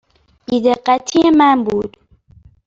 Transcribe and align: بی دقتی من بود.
بی 0.45 0.57
دقتی 0.65 1.29
من 1.29 1.57
بود. 1.63 1.97